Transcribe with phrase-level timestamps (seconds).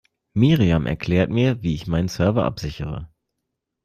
[0.33, 3.07] Miriam erklärt mir, wie ich meinen Server absichere.